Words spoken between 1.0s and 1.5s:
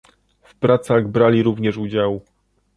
brali